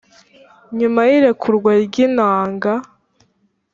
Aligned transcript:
nyuma 0.79 1.01
y’irekurwa 1.09 1.71
ryi 1.85 2.05
ntanga 2.15 2.71